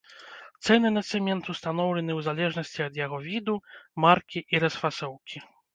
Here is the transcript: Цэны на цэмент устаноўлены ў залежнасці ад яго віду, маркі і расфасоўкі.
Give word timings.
Цэны 0.67 0.87
на 0.95 1.03
цэмент 1.09 1.51
устаноўлены 1.53 2.11
ў 2.15 2.21
залежнасці 2.31 2.79
ад 2.89 2.93
яго 3.05 3.23
віду, 3.29 3.55
маркі 4.09 4.39
і 4.57 4.65
расфасоўкі. 4.67 5.37